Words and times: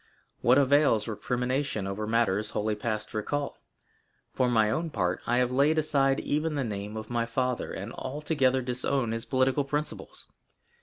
What 0.41 0.57
avails 0.57 1.07
recrimination 1.07 1.85
over 1.85 2.07
matters 2.07 2.49
wholly 2.49 2.73
past 2.73 3.13
recall? 3.13 3.59
For 4.33 4.49
my 4.49 4.71
own 4.71 4.89
part, 4.89 5.21
I 5.27 5.37
have 5.37 5.51
laid 5.51 5.77
aside 5.77 6.19
even 6.21 6.55
the 6.55 6.63
name 6.63 6.97
of 6.97 7.11
my 7.11 7.27
father, 7.27 7.71
and 7.71 7.93
altogether 7.93 8.63
disown 8.63 9.11
his 9.11 9.25
political 9.25 9.63
principles. 9.63 10.25